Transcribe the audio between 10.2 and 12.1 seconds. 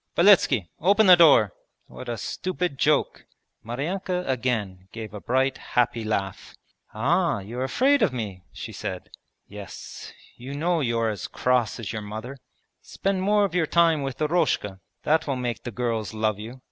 you know you're as cross as your